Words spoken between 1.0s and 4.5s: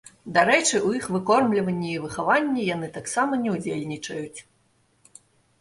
выкормліванні і выхаванні яны таксама не ўдзельнічаюць.